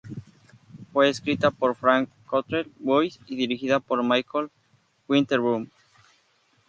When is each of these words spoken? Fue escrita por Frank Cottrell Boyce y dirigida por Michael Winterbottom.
Fue 0.91 1.09
escrita 1.09 1.51
por 1.51 1.75
Frank 1.75 2.09
Cottrell 2.25 2.67
Boyce 2.79 3.19
y 3.27 3.35
dirigida 3.35 3.79
por 3.79 4.01
Michael 4.03 4.49
Winterbottom. 5.07 5.67